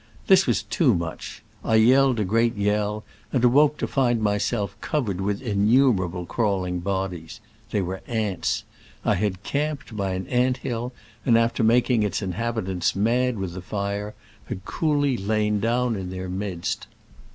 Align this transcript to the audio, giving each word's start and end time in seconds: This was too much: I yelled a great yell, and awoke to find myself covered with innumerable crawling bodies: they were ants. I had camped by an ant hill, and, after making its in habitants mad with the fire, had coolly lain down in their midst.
This 0.25 0.47
was 0.47 0.63
too 0.63 0.95
much: 0.95 1.43
I 1.63 1.75
yelled 1.75 2.19
a 2.19 2.25
great 2.25 2.55
yell, 2.57 3.03
and 3.31 3.43
awoke 3.43 3.77
to 3.77 3.87
find 3.87 4.19
myself 4.19 4.75
covered 4.81 5.21
with 5.21 5.43
innumerable 5.43 6.25
crawling 6.25 6.79
bodies: 6.79 7.39
they 7.69 7.83
were 7.83 8.01
ants. 8.07 8.63
I 9.05 9.13
had 9.13 9.43
camped 9.43 9.95
by 9.95 10.13
an 10.13 10.25
ant 10.25 10.57
hill, 10.65 10.91
and, 11.23 11.37
after 11.37 11.63
making 11.63 12.01
its 12.01 12.23
in 12.23 12.31
habitants 12.31 12.95
mad 12.95 13.37
with 13.37 13.53
the 13.53 13.61
fire, 13.61 14.15
had 14.45 14.65
coolly 14.65 15.17
lain 15.17 15.59
down 15.59 15.95
in 15.95 16.09
their 16.09 16.29
midst. 16.29 16.87